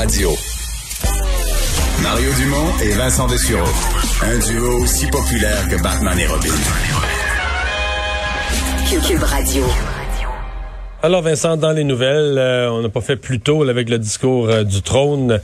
Radio. 0.00 0.30
Mario 2.04 2.30
Dumont 2.34 2.78
et 2.84 2.92
Vincent 2.92 3.26
Dessureau. 3.26 3.66
Un 4.22 4.38
duo 4.38 4.84
aussi 4.84 5.08
populaire 5.08 5.68
que 5.68 5.82
Batman 5.82 6.16
et 6.16 6.26
Robin. 6.28 6.54
Cube 8.88 9.22
Radio. 9.24 9.64
Alors 11.02 11.22
Vincent, 11.22 11.56
dans 11.56 11.72
les 11.72 11.82
nouvelles, 11.82 12.38
euh, 12.38 12.70
on 12.70 12.82
n'a 12.82 12.88
pas 12.88 13.00
fait 13.00 13.16
plus 13.16 13.40
tôt 13.40 13.64
là, 13.64 13.70
avec 13.70 13.88
le 13.88 13.98
discours 13.98 14.48
euh, 14.48 14.62
du 14.62 14.82
trône. 14.82 15.40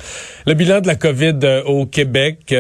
Le 0.46 0.54
bilan 0.54 0.80
de 0.80 0.86
la 0.86 0.94
COVID 0.94 1.38
euh, 1.42 1.62
au 1.64 1.86
Québec, 1.86 2.54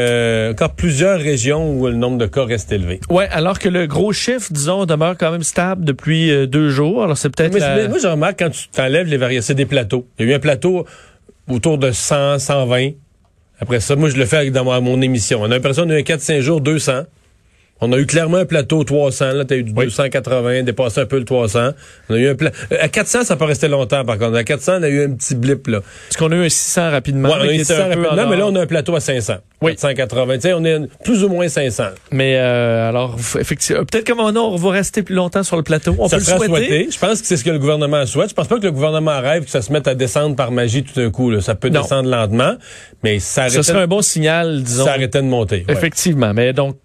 encore 0.50 0.74
plusieurs 0.74 1.20
régions 1.20 1.78
où 1.78 1.86
le 1.86 1.94
nombre 1.94 2.18
de 2.18 2.26
cas 2.26 2.44
reste 2.44 2.72
élevé. 2.72 3.00
Ouais, 3.08 3.28
alors 3.30 3.60
que 3.60 3.68
le 3.68 3.86
gros 3.86 4.12
chiffre, 4.12 4.52
disons, 4.52 4.84
demeure 4.84 5.16
quand 5.16 5.30
même 5.30 5.44
stable 5.44 5.84
depuis 5.84 6.48
deux 6.48 6.70
jours. 6.70 7.04
Alors 7.04 7.18
c'est 7.18 7.30
peut-être. 7.30 7.52
Mais, 7.52 7.86
moi, 7.86 7.98
je 8.02 8.08
remarque 8.08 8.40
quand 8.40 8.50
tu 8.50 8.66
t'enlèves 8.68 9.06
les 9.06 9.16
variations, 9.16 9.46
c'est 9.46 9.54
des 9.54 9.66
plateaux. 9.66 10.08
Il 10.18 10.26
y 10.26 10.28
a 10.28 10.32
eu 10.32 10.34
un 10.34 10.40
plateau 10.40 10.86
autour 11.48 11.78
de 11.78 11.90
100, 11.90 12.38
120. 12.38 12.90
Après 13.60 13.80
ça, 13.80 13.96
moi, 13.96 14.08
je 14.08 14.16
le 14.16 14.26
fais 14.26 14.50
dans 14.50 14.80
mon 14.80 15.00
émission. 15.00 15.40
On 15.42 15.44
a 15.44 15.48
l'impression 15.48 15.88
eu 15.88 16.00
4-5 16.00 16.40
jours, 16.40 16.60
200. 16.60 17.04
On 17.80 17.92
a 17.92 17.98
eu 17.98 18.06
clairement 18.06 18.38
un 18.38 18.44
plateau 18.44 18.84
300. 18.84 19.32
Là, 19.32 19.44
t'as 19.44 19.56
eu 19.56 19.64
du 19.64 19.72
280, 19.72 20.62
dépassé 20.62 21.00
un 21.00 21.06
peu 21.06 21.18
le 21.18 21.24
300. 21.24 21.70
On 22.08 22.14
a 22.14 22.18
eu 22.18 22.28
un 22.28 22.34
pla... 22.34 22.50
Euh, 22.72 22.76
à 22.80 22.88
400, 22.88 23.24
ça 23.24 23.36
peut 23.36 23.44
rester 23.44 23.68
longtemps, 23.68 24.04
par 24.04 24.18
contre. 24.18 24.36
À 24.36 24.44
400, 24.44 24.74
on 24.78 24.82
a 24.84 24.88
eu 24.88 25.04
un 25.04 25.10
petit 25.10 25.34
blip, 25.34 25.66
là. 25.66 25.80
Parce 26.08 26.16
qu'on 26.16 26.30
a 26.32 26.36
eu 26.36 26.46
un 26.46 26.48
600 26.48 26.90
rapidement. 26.90 27.28
Ouais, 27.28 27.36
on 27.38 27.42
a 27.42 27.52
eu 27.52 27.58
600 27.58 27.74
rapidement, 27.88 28.28
mais 28.28 28.36
là, 28.36 28.46
on 28.46 28.54
a 28.54 28.62
un 28.62 28.66
plateau 28.66 28.94
à 28.94 29.00
500. 29.00 29.34
Oui. 29.60 29.74
480. 29.76 30.34
Tu 30.34 30.40
sais, 30.40 30.52
on 30.52 30.64
est 30.64 30.80
plus 31.02 31.24
ou 31.24 31.28
moins 31.28 31.48
500. 31.48 31.84
Mais, 32.12 32.36
euh, 32.36 32.88
alors, 32.88 33.16
effectivement, 33.38 33.84
peut-être 33.84 34.04
que 34.04 34.12
maintenant, 34.12 34.50
on 34.50 34.56
va 34.56 34.70
rester 34.70 35.02
plus 35.02 35.14
longtemps 35.14 35.42
sur 35.42 35.56
le 35.56 35.62
plateau. 35.62 35.96
On 35.98 36.08
ça 36.08 36.18
peut 36.18 36.22
le 36.22 36.46
souhaiter. 36.46 36.88
Je 36.90 36.98
pense 36.98 37.20
que 37.20 37.26
c'est 37.26 37.36
ce 37.36 37.44
que 37.44 37.50
le 37.50 37.58
gouvernement 37.58 38.06
souhaite. 38.06 38.30
Je 38.30 38.34
pense 38.34 38.46
pas 38.46 38.58
que 38.58 38.64
le 38.64 38.72
gouvernement 38.72 39.20
rêve 39.20 39.44
que 39.44 39.50
ça 39.50 39.62
se 39.62 39.72
mette 39.72 39.88
à 39.88 39.94
descendre 39.94 40.36
par 40.36 40.52
magie 40.52 40.84
tout 40.84 40.94
d'un 40.94 41.10
coup, 41.10 41.30
là. 41.30 41.40
Ça 41.40 41.54
peut 41.54 41.70
descendre 41.70 42.08
lentement, 42.08 42.54
mais 43.02 43.18
ça 43.18 43.48
Ce 43.48 43.62
serait 43.62 43.82
un 43.82 43.86
bon 43.86 44.02
signal, 44.02 44.62
disons. 44.62 44.84
Ça 44.84 44.92
arrêtait 44.92 45.22
de 45.22 45.26
monter. 45.26 45.64
Effectivement. 45.68 46.32
Mais 46.34 46.52
donc, 46.52 46.76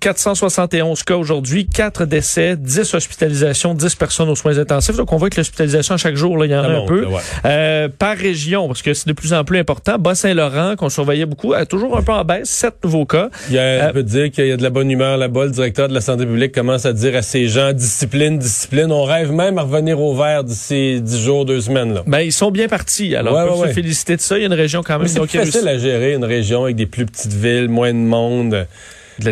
471 0.79 1.03
cas 1.03 1.15
aujourd'hui 1.15 1.67
4 1.67 2.05
décès, 2.05 2.55
10 2.57 2.93
hospitalisations, 2.93 3.73
10 3.73 3.95
personnes 3.95 4.29
aux 4.29 4.35
soins 4.35 4.57
intensifs. 4.57 4.95
Donc, 4.95 5.11
on 5.11 5.17
voit 5.17 5.29
que 5.29 5.37
l'hospitalisation 5.37 5.97
chaque 5.97 6.15
jour, 6.15 6.37
là, 6.37 6.45
il 6.45 6.51
y 6.51 6.55
en 6.55 6.63
a 6.63 6.67
un 6.67 6.85
peu. 6.85 7.05
Euh, 7.45 7.89
par 7.89 8.17
région, 8.17 8.67
parce 8.67 8.81
que 8.81 8.93
c'est 8.93 9.07
de 9.07 9.13
plus 9.13 9.33
en 9.33 9.43
plus 9.43 9.59
important. 9.59 9.97
Bas-Saint-Laurent, 9.97 10.75
qu'on 10.77 10.89
surveillait 10.89 11.25
beaucoup, 11.25 11.53
a 11.53 11.65
toujours 11.65 11.97
un 11.97 12.01
peu 12.01 12.11
en 12.11 12.23
baisse, 12.23 12.49
7 12.49 12.75
nouveaux 12.83 13.05
cas. 13.05 13.29
Il 13.49 13.55
y 13.55 13.59
a, 13.59 13.61
euh, 13.61 13.91
peut 13.91 14.03
dire 14.03 14.31
qu'il 14.31 14.47
y 14.47 14.51
a 14.51 14.57
de 14.57 14.63
la 14.63 14.69
bonne 14.69 14.89
humeur 14.89 15.17
là-bas. 15.17 15.45
Le 15.45 15.51
directeur 15.51 15.87
de 15.87 15.93
la 15.93 16.01
santé 16.01 16.25
publique 16.25 16.53
commence 16.53 16.85
à 16.85 16.93
dire 16.93 17.15
à 17.15 17.21
ces 17.21 17.47
gens, 17.47 17.73
discipline, 17.73 18.37
discipline. 18.37 18.91
On 18.91 19.03
rêve 19.03 19.31
même 19.31 19.57
à 19.57 19.63
revenir 19.63 19.99
au 19.99 20.15
vert 20.15 20.43
d'ici 20.43 21.01
10 21.01 21.21
jours, 21.21 21.45
2 21.45 21.61
semaines. 21.61 21.93
Là. 21.93 22.03
Ben, 22.07 22.19
ils 22.19 22.33
sont 22.33 22.51
bien 22.51 22.67
partis. 22.67 23.15
Alors, 23.15 23.35
on 23.35 23.61
peut 23.61 23.67
se 23.67 23.73
féliciter 23.73 24.15
de 24.15 24.21
ça. 24.21 24.37
Il 24.37 24.41
y 24.41 24.43
a 24.43 24.47
une 24.47 24.53
région 24.53 24.81
quand 24.83 24.97
même. 24.97 25.07
C'est 25.07 25.25
facile 25.25 25.67
à 25.67 25.77
gérer, 25.77 26.13
une 26.13 26.25
région 26.25 26.63
avec 26.63 26.75
des 26.75 26.85
plus 26.85 27.05
petites 27.05 27.33
villes, 27.33 27.69
moins 27.69 27.93
de 27.93 27.97
monde. 27.97 28.67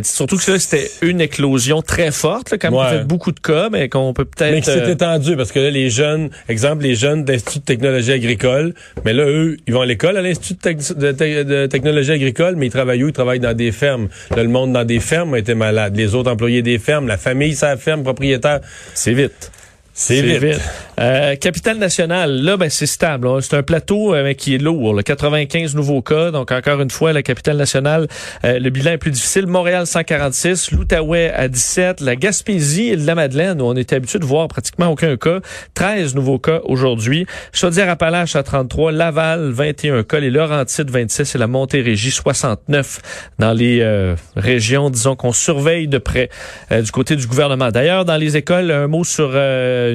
Surtout 0.04 0.38
que 0.38 0.52
là, 0.52 0.60
c'était 0.60 0.90
une 1.02 1.22
éclosion 1.22 1.82
très 1.82 2.12
forte, 2.12 2.52
là, 2.52 2.58
quand 2.58 2.72
même, 2.72 3.00
fait 3.00 3.06
beaucoup 3.06 3.32
de 3.32 3.40
cas, 3.40 3.70
mais 3.70 3.90
qu'on 3.90 4.14
peut 4.14 4.26
peut-être... 4.26 4.52
Mais 4.52 4.62
s'est 4.62 4.82
euh, 4.82 4.92
étendu, 4.92 5.36
parce 5.36 5.52
que 5.52 5.60
là, 5.60 5.70
les 5.70 5.90
jeunes, 5.90 6.30
exemple, 6.50 6.84
les 6.84 6.96
jeunes 6.96 7.24
d'Institut 7.24 7.60
de 7.60 7.66
technologie 7.66 8.12
agricole, 8.12 8.74
mais 9.06 9.14
là, 9.14 9.26
eux, 9.26 9.58
ils 9.68 9.74
vont 9.74 9.82
à 9.82 9.86
l'école 9.86 10.18
à 10.18 10.22
l'Institut 10.22 10.56
de, 10.56 11.66
technologie 11.68 12.12
agricole, 12.12 12.56
mais 12.56 12.68
ils 12.68 12.72
travaillent 12.72 13.04
où? 13.04 13.08
Ils 13.08 13.14
travaillent 13.14 13.40
dans 13.40 13.56
des 13.56 13.72
fermes. 13.72 14.08
Là, 14.36 14.44
le 14.44 14.50
monde 14.50 14.74
dans 14.74 14.86
des 14.86 15.00
fermes 15.00 15.34
a 15.34 15.40
été 15.40 15.56
malade. 15.56 15.96
Les 15.96 16.16
autres 16.16 16.32
employés 16.32 16.62
des 16.62 16.80
fermes, 16.80 17.08
la 17.08 17.18
famille, 17.18 17.56
sa 17.56 17.78
ferme, 17.78 18.04
propriétaire, 18.04 18.62
c'est 18.94 19.14
vite. 19.14 19.52
C'est 20.00 20.22
vite. 20.22 20.62
Euh, 21.00 21.36
Capitale 21.36 21.78
nationale, 21.78 22.44
là, 22.44 22.56
ben, 22.56 22.70
c'est 22.70 22.86
stable. 22.86 23.42
C'est 23.42 23.56
un 23.56 23.64
plateau 23.64 24.14
euh, 24.14 24.34
qui 24.34 24.54
est 24.54 24.60
lourd. 24.60 24.94
Là. 24.94 25.02
95 25.02 25.76
nouveaux 25.76 26.04
cas. 26.04 26.30
Donc, 26.30 26.52
encore 26.52 26.82
une 26.82 26.92
fois, 26.92 27.14
la 27.14 27.24
capitale 27.24 27.58
nationale, 27.58 28.08
euh, 28.46 28.60
le 28.60 28.70
bilan 28.70 28.92
est 28.92 28.98
plus 29.00 29.10
difficile. 29.10 29.48
Montréal, 29.48 29.88
146. 29.88 30.72
L'Outaouais 30.72 31.32
à 31.32 31.48
17. 31.48 32.02
La 32.02 32.16
Gaspésie 32.16 32.90
et 32.90 32.96
la 32.96 33.16
Madeleine, 33.16 33.60
où 33.60 33.66
on 33.66 33.76
était 33.76 33.96
habitué 33.96 34.20
de 34.20 34.26
voir 34.26 34.48
pratiquement 34.48 34.88
aucun 34.88 35.18
cas. 35.18 35.40
13 35.74 36.14
nouveaux 36.14 36.40
cas 36.40 36.62
aujourd'hui. 36.64 37.26
Chaudière-Appalaches 37.52 38.36
à 38.36 38.44
33. 38.44 38.92
Laval, 38.92 39.50
21 39.50 40.04
cas. 40.04 40.20
Les 40.20 40.30
Laurentides, 40.30 40.92
26. 40.92 41.34
Et 41.34 41.38
la 41.40 41.48
Montérégie, 41.48 42.12
69 42.12 43.34
dans 43.40 43.54
les 43.54 44.16
régions, 44.36 44.92
disons, 44.92 45.16
qu'on 45.16 45.32
surveille 45.32 45.88
de 45.88 45.98
près 45.98 46.30
du 46.72 46.92
côté 46.92 47.16
du 47.16 47.26
gouvernement. 47.26 47.70
D'ailleurs, 47.70 48.06
dans 48.06 48.18
les 48.18 48.38
écoles, 48.38 48.72
un 48.72 48.88
mot 48.88 49.04
sur 49.04 49.36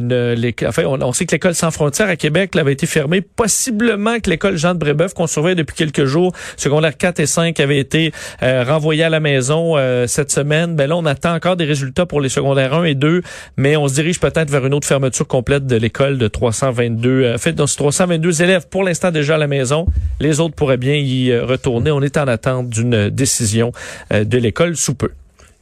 on, 0.00 1.12
sait 1.12 1.26
que 1.26 1.32
l'école 1.32 1.54
sans 1.54 1.70
frontières 1.70 2.08
à 2.08 2.16
Québec 2.16 2.54
avait 2.56 2.72
été 2.72 2.86
fermée. 2.86 3.20
Possiblement 3.20 4.18
que 4.20 4.30
l'école 4.30 4.56
Jean 4.56 4.74
de 4.74 4.78
Brébeuf, 4.78 5.14
qu'on 5.14 5.26
surveille 5.26 5.54
depuis 5.54 5.74
quelques 5.74 6.04
jours, 6.04 6.32
secondaire 6.56 6.96
4 6.96 7.20
et 7.20 7.26
5, 7.26 7.58
avait 7.60 7.78
été 7.78 8.12
euh, 8.42 8.64
renvoyée 8.64 9.04
à 9.04 9.10
la 9.10 9.20
maison 9.20 9.76
euh, 9.76 10.06
cette 10.06 10.30
semaine. 10.30 10.76
Ben 10.76 10.88
là, 10.88 10.96
on 10.96 11.06
attend 11.06 11.34
encore 11.34 11.56
des 11.56 11.64
résultats 11.64 12.06
pour 12.06 12.20
les 12.20 12.28
secondaires 12.28 12.74
1 12.74 12.84
et 12.84 12.94
2, 12.94 13.22
mais 13.56 13.76
on 13.76 13.88
se 13.88 13.94
dirige 13.94 14.20
peut-être 14.20 14.50
vers 14.50 14.66
une 14.66 14.74
autre 14.74 14.86
fermeture 14.86 15.26
complète 15.26 15.66
de 15.66 15.76
l'école 15.76 16.18
de 16.18 16.28
322. 16.28 17.10
Euh, 17.10 17.38
fait, 17.38 17.52
dans 17.52 17.66
322 17.66 18.42
élèves 18.42 18.68
pour 18.68 18.84
l'instant 18.84 19.10
déjà 19.10 19.34
à 19.34 19.38
la 19.38 19.48
maison. 19.48 19.86
Les 20.20 20.40
autres 20.40 20.54
pourraient 20.54 20.76
bien 20.76 20.94
y 20.94 21.36
retourner. 21.36 21.90
On 21.90 22.02
est 22.02 22.16
en 22.16 22.28
attente 22.28 22.68
d'une 22.68 23.08
décision 23.08 23.72
de 24.10 24.38
l'école 24.38 24.76
sous 24.76 24.94
peu. 24.94 25.10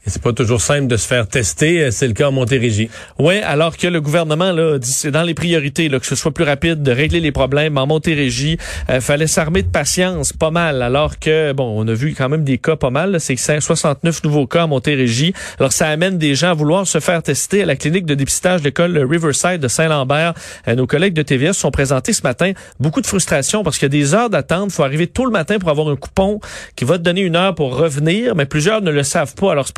C'est 0.07 0.23
pas 0.23 0.33
toujours 0.33 0.63
simple 0.63 0.87
de 0.87 0.97
se 0.97 1.07
faire 1.07 1.29
tester. 1.29 1.85
Euh, 1.85 1.91
c'est 1.91 2.09
le 2.09 2.15
cas 2.15 2.29
en 2.29 2.33
Montérégie. 2.33 2.89
Oui, 3.19 3.39
alors 3.41 3.77
que 3.77 3.87
le 3.87 4.01
gouvernement 4.01 4.51
là 4.51 4.79
dit 4.79 4.93
c'est 4.93 5.11
dans 5.11 5.23
les 5.23 5.35
priorités 5.35 5.91
là, 5.91 6.01
que 6.01 6.07
ce 6.07 6.15
soit 6.15 6.33
plus 6.33 6.45
rapide 6.45 6.83
de 6.83 6.91
régler 6.91 7.21
les 7.21 7.33
problèmes 7.33 7.77
en 7.77 7.87
Montérégie. 7.87 8.57
Euh, 8.89 9.03
fallait 9.03 9.27
s'armer 9.27 9.63
de 9.63 9.69
patience, 9.69 10.33
pas 10.33 10.51
mal. 10.51 10.81
Alors 10.81 11.19
que 11.19 11.53
bon, 11.53 11.75
on 11.77 11.87
a 11.87 11.93
vu 11.93 12.15
quand 12.17 12.31
même 12.31 12.45
des 12.45 12.57
cas 12.57 12.77
pas 12.77 12.89
mal. 12.89 13.21
C'est 13.21 13.37
69 13.37 14.25
nouveaux 14.25 14.47
cas 14.47 14.65
en 14.65 14.69
Montérégie. 14.69 15.35
Alors 15.59 15.73
ça 15.73 15.89
amène 15.89 16.17
des 16.17 16.35
gens 16.35 16.53
à 16.53 16.55
vouloir 16.55 16.87
se 16.87 16.99
faire 16.99 17.23
tester 17.23 17.63
à 17.63 17.67
la 17.67 17.77
clinique 17.77 18.07
de 18.07 18.15
dépistage 18.15 18.61
de 18.61 18.67
l'école 18.67 18.97
Riverside 18.99 19.59
de 19.59 19.69
Saint-Lambert. 19.69 20.33
Euh, 20.67 20.77
nos 20.77 20.87
collègues 20.87 21.15
de 21.15 21.23
TVS 21.23 21.53
sont 21.53 21.71
présentés 21.71 22.15
ce 22.15 22.23
matin. 22.23 22.53
Beaucoup 22.79 23.03
de 23.03 23.07
frustration 23.07 23.63
parce 23.63 23.77
qu'il 23.77 23.85
y 23.85 23.87
a 23.87 24.01
des 24.01 24.15
heures 24.15 24.31
d'attente. 24.31 24.73
Faut 24.73 24.83
arriver 24.83 25.09
tôt 25.09 25.27
le 25.27 25.31
matin 25.31 25.59
pour 25.59 25.69
avoir 25.69 25.89
un 25.89 25.97
coupon 25.97 26.41
qui 26.75 26.87
va 26.87 26.97
te 26.97 27.03
donner 27.03 27.21
une 27.21 27.37
heure 27.37 27.55
pour 27.55 27.77
revenir, 27.77 28.35
mais 28.35 28.47
plusieurs 28.47 28.81
ne 28.81 28.91
le 28.91 29.03
savent 29.03 29.35
pas. 29.35 29.53
Alors 29.53 29.69
se 29.69 29.75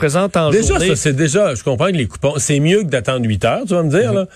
déjà, 0.51 0.79
ça, 0.79 0.97
c'est 0.97 1.13
déjà, 1.13 1.55
je 1.55 1.63
comprends 1.63 1.87
que 1.87 1.97
les 1.97 2.07
coupons, 2.07 2.35
c'est 2.39 2.61
mieux 2.61 2.83
que 2.83 2.89
d'attendre 2.89 3.27
8 3.27 3.45
heures, 3.45 3.63
tu 3.67 3.75
vas 3.75 3.83
me 3.83 3.91
dire, 3.91 4.13
là. 4.13 4.27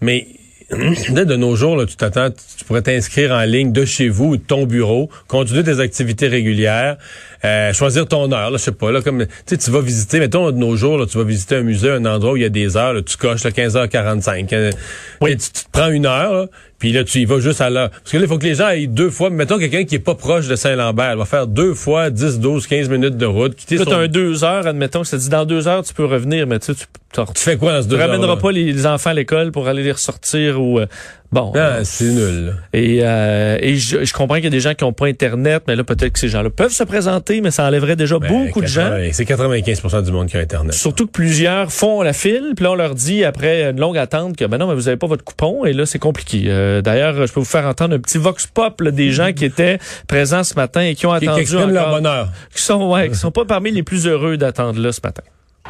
Mais 0.00 0.26
de 0.70 1.36
nos 1.36 1.54
jours, 1.54 1.76
là, 1.76 1.86
tu 1.86 1.94
t'attends, 1.94 2.30
tu 2.30 2.64
pourrais 2.64 2.82
t'inscrire 2.82 3.30
en 3.30 3.42
ligne 3.42 3.72
de 3.72 3.84
chez 3.84 4.08
vous 4.08 4.30
ou 4.30 4.36
de 4.36 4.42
ton 4.42 4.66
bureau, 4.66 5.08
continuer 5.28 5.62
tes 5.62 5.78
activités 5.78 6.26
régulières, 6.26 6.96
euh, 7.44 7.72
choisir 7.72 8.08
ton 8.08 8.32
heure, 8.32 8.50
là, 8.50 8.56
je 8.58 8.64
sais 8.64 8.72
pas, 8.72 8.90
là, 8.90 9.00
comme, 9.00 9.26
tu 9.46 9.70
vas 9.70 9.80
visiter, 9.80 10.18
mettons, 10.18 10.50
de 10.50 10.56
nos 10.56 10.74
jours, 10.74 10.98
là, 10.98 11.06
tu 11.06 11.18
vas 11.18 11.24
visiter 11.24 11.56
un 11.56 11.62
musée, 11.62 11.90
un 11.90 12.04
endroit 12.04 12.32
où 12.32 12.36
il 12.36 12.42
y 12.42 12.46
a 12.46 12.48
des 12.48 12.76
heures, 12.76 12.94
là, 12.94 13.02
tu 13.02 13.16
coches, 13.16 13.44
là, 13.44 13.50
15h45. 13.50 14.52
Euh, 14.52 14.72
oui. 15.20 15.36
tu, 15.36 15.50
te 15.50 15.70
prends 15.70 15.90
une 15.90 16.06
heure, 16.06 16.32
là, 16.32 16.46
puis 16.78 16.92
là, 16.92 17.04
tu 17.04 17.20
y 17.20 17.24
vas 17.24 17.40
juste 17.40 17.60
à 17.60 17.70
l'heure. 17.70 17.90
Parce 17.90 18.12
que 18.12 18.16
là, 18.18 18.24
il 18.24 18.28
faut 18.28 18.38
que 18.38 18.44
les 18.44 18.54
gens 18.54 18.66
aillent 18.66 18.88
deux 18.88 19.10
fois. 19.10 19.30
Mettons 19.30 19.58
quelqu'un 19.58 19.84
qui 19.84 19.94
est 19.94 20.00
pas 20.00 20.14
proche 20.14 20.46
de 20.46 20.56
Saint-Lambert, 20.56 21.12
il 21.12 21.18
va 21.18 21.24
faire 21.24 21.46
deux 21.46 21.72
fois 21.74 22.10
10, 22.10 22.38
12, 22.38 22.66
15 22.66 22.88
minutes 22.90 23.16
de 23.16 23.26
route. 23.26 23.54
Quitter 23.54 23.78
son... 23.78 23.92
un 23.92 24.08
deux 24.08 24.44
heures, 24.44 24.66
admettons, 24.66 25.04
ça 25.04 25.16
dit 25.16 25.28
dans 25.28 25.46
deux 25.46 25.68
heures, 25.68 25.82
tu 25.84 25.94
peux 25.94 26.04
revenir, 26.04 26.46
mais 26.46 26.58
tu, 26.58 26.74
tu, 26.74 26.84
tu 27.12 27.42
fais 27.42 27.56
quoi 27.56 27.72
dans 27.72 27.82
ce 27.82 27.88
deux 27.88 27.96
heures? 27.96 28.04
Tu 28.04 28.10
ramèneras 28.10 28.36
pas 28.36 28.52
les, 28.52 28.86
enfants 28.86 29.10
à 29.10 29.14
l'école 29.14 29.52
pour 29.52 29.68
aller 29.68 29.82
les 29.82 29.92
ressortir 29.92 30.55
ou, 30.60 30.78
euh, 30.78 30.86
bon. 31.32 31.52
Ah, 31.54 31.84
c'est 31.84 32.04
nul. 32.04 32.54
Et, 32.72 33.00
euh, 33.02 33.58
et 33.60 33.76
je, 33.76 34.04
je, 34.04 34.12
comprends 34.12 34.36
qu'il 34.36 34.44
y 34.44 34.48
a 34.48 34.50
des 34.50 34.60
gens 34.60 34.74
qui 34.74 34.84
ont 34.84 34.92
pas 34.92 35.06
Internet, 35.06 35.64
mais 35.66 35.76
là, 35.76 35.84
peut-être 35.84 36.12
que 36.12 36.18
ces 36.18 36.28
gens-là 36.28 36.50
peuvent 36.50 36.72
se 36.72 36.84
présenter, 36.84 37.40
mais 37.40 37.50
ça 37.50 37.64
enlèverait 37.66 37.96
déjà 37.96 38.18
ben, 38.18 38.28
beaucoup 38.28 38.60
de 38.60 38.66
gens. 38.66 38.90
C'est 39.12 39.24
95 39.24 40.04
du 40.04 40.12
monde 40.12 40.26
qui 40.26 40.36
a 40.36 40.40
Internet. 40.40 40.72
Surtout 40.72 41.06
que 41.06 41.12
plusieurs 41.12 41.72
font 41.72 42.02
la 42.02 42.12
file, 42.12 42.52
puis 42.56 42.64
là, 42.64 42.72
on 42.72 42.74
leur 42.74 42.94
dit, 42.94 43.24
après 43.24 43.70
une 43.70 43.80
longue 43.80 43.98
attente, 43.98 44.36
que, 44.36 44.44
ben 44.44 44.58
non, 44.58 44.68
mais 44.68 44.74
vous 44.74 44.88
avez 44.88 44.96
pas 44.96 45.06
votre 45.06 45.24
coupon, 45.24 45.64
et 45.64 45.72
là, 45.72 45.86
c'est 45.86 45.98
compliqué. 45.98 46.44
Euh, 46.46 46.82
D'ailleurs, 46.82 47.26
je 47.26 47.32
peux 47.32 47.40
vous 47.40 47.46
faire 47.46 47.66
entendre 47.66 47.94
un 47.94 47.98
petit 47.98 48.18
vox 48.18 48.46
pop 48.46 48.80
là, 48.80 48.90
des 48.90 49.10
gens 49.10 49.32
qui 49.32 49.44
étaient 49.44 49.78
présents 50.08 50.44
ce 50.44 50.54
matin 50.54 50.82
et 50.82 50.94
qui 50.94 51.06
ont 51.06 51.12
attendu 51.12 51.44
qui 51.44 51.52
leur 51.52 51.90
bonheur. 51.90 52.30
Qui 52.54 52.62
sont 52.62 52.90
ouais, 52.90 53.08
qui 53.08 53.16
sont 53.16 53.30
pas 53.30 53.44
parmi 53.44 53.70
les 53.70 53.82
plus 53.82 54.06
heureux 54.06 54.36
d'attendre 54.36 54.80
là 54.80 54.92
ce 54.92 55.00
matin. 55.02 55.22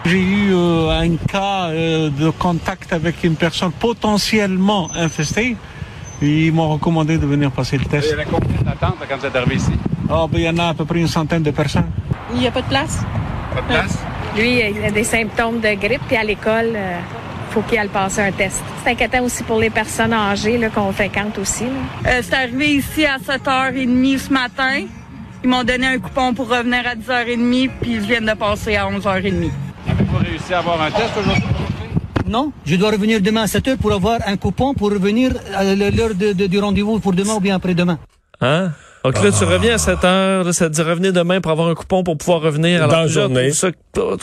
J'ai 0.04 0.20
eu 0.20 0.52
euh, 0.52 0.90
un 0.90 1.16
cas 1.16 1.68
euh, 1.68 2.10
de 2.10 2.30
contact 2.30 2.92
avec 2.92 3.24
une 3.24 3.34
personne 3.34 3.72
potentiellement 3.72 4.88
infestée. 4.94 5.56
Ils 6.22 6.52
m'ont 6.52 6.68
recommandé 6.68 7.18
de 7.18 7.26
venir 7.26 7.50
passer 7.50 7.76
le 7.76 7.84
test. 7.84 8.08
Il 8.12 8.18
y 8.18 8.20
a 8.20 8.24
combien 8.24 8.62
d'attentes 8.62 8.96
quand 9.08 9.16
vous 9.18 9.26
êtes 9.26 9.36
arrivé 9.36 9.56
ici? 9.56 9.72
Oh, 10.08 10.28
ben, 10.30 10.38
il 10.38 10.44
y 10.44 10.48
en 10.48 10.58
a 10.58 10.68
à 10.68 10.74
peu 10.74 10.84
près 10.84 11.00
une 11.00 11.08
centaine 11.08 11.42
de 11.42 11.50
personnes. 11.50 11.90
Il 12.32 12.38
n'y 12.40 12.46
a 12.46 12.50
pas 12.50 12.62
de 12.62 12.68
place? 12.68 13.00
Pas 13.54 13.60
de 13.60 13.66
place? 13.66 13.98
Lui, 14.36 14.60
il 14.60 14.84
a 14.84 14.90
des 14.90 15.04
symptômes 15.04 15.60
de 15.60 15.74
grippe, 15.74 16.02
puis 16.06 16.16
à 16.16 16.22
l'école, 16.22 16.72
euh, 16.74 16.98
faut 17.50 17.62
qu'il 17.62 17.78
aille 17.78 17.88
passer 17.88 18.20
un 18.20 18.32
test. 18.32 18.62
C'est 18.84 18.90
inquiétant 18.90 19.24
aussi 19.24 19.42
pour 19.42 19.58
les 19.58 19.70
personnes 19.70 20.12
âgées 20.12 20.60
qu'on 20.74 20.92
fréquente 20.92 21.38
aussi. 21.38 21.64
Euh, 22.06 22.20
c'est 22.22 22.34
arrivé 22.34 22.74
ici 22.74 23.04
à 23.04 23.18
7h30 23.18 24.18
ce 24.18 24.32
matin. 24.32 24.82
Ils 25.42 25.50
m'ont 25.50 25.64
donné 25.64 25.86
un 25.86 25.98
coupon 25.98 26.34
pour 26.34 26.48
revenir 26.48 26.86
à 26.86 26.94
10h30, 26.94 27.70
puis 27.80 27.92
ils 27.92 28.00
viennent 28.00 28.26
de 28.26 28.34
passer 28.34 28.76
à 28.76 28.86
11h30. 28.86 29.50
Avez-vous 30.26 30.38
réussi 30.38 30.54
à 30.54 30.58
avoir 30.58 30.80
un 30.82 30.90
test 30.90 31.10
aujourd'hui? 31.20 31.42
Non, 32.28 32.52
je 32.64 32.74
dois 32.76 32.90
revenir 32.90 33.20
demain 33.20 33.42
à 33.42 33.46
7h 33.46 33.76
pour 33.76 33.92
avoir 33.92 34.18
un 34.26 34.36
coupon 34.36 34.74
pour 34.74 34.90
revenir 34.90 35.32
à 35.54 35.62
l'heure 35.74 36.14
du 36.14 36.58
rendez-vous 36.58 36.98
pour 36.98 37.12
demain 37.12 37.34
ou 37.34 37.40
bien 37.40 37.54
après-demain. 37.54 37.98
Hein? 38.40 38.72
Donc 39.04 39.22
là, 39.22 39.30
tu 39.30 39.44
reviens 39.44 39.74
à 39.76 39.78
7 39.78 40.04
heures, 40.04 40.42
là, 40.44 40.52
ça 40.52 40.68
te 40.68 40.74
dit 40.74 40.82
revenir 40.82 41.12
demain 41.12 41.40
pour 41.40 41.52
avoir 41.52 41.68
un 41.68 41.74
coupon 41.76 42.02
pour 42.02 42.18
pouvoir 42.18 42.40
revenir. 42.40 42.80
Dans 42.88 43.02
la 43.02 43.06
journée. 43.06 43.52
ça- 43.52 43.68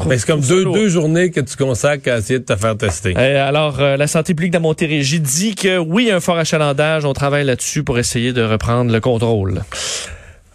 Mais 0.09 0.17
c'est 0.17 0.27
comme 0.27 0.41
deux, 0.41 0.65
deux 0.65 0.89
journées 0.89 1.31
que 1.31 1.39
tu 1.39 1.55
consacres 1.55 2.09
à 2.11 2.17
essayer 2.17 2.39
de 2.39 2.43
te 2.45 2.55
faire 2.57 2.75
tester. 2.75 3.13
Euh, 3.17 3.47
alors, 3.47 3.79
euh, 3.79 3.95
la 3.95 4.07
santé 4.07 4.33
publique 4.33 4.51
de 4.51 4.59
Montérégie 4.59 5.21
dit 5.21 5.55
que 5.55 5.77
oui, 5.77 6.03
il 6.03 6.07
y 6.09 6.11
a 6.11 6.17
un 6.17 6.19
fort 6.19 6.37
achalandage. 6.37 7.05
On 7.05 7.13
travaille 7.13 7.45
là-dessus 7.45 7.83
pour 7.83 7.97
essayer 7.97 8.33
de 8.33 8.43
reprendre 8.43 8.91
le 8.91 8.99
contrôle. 8.99 9.61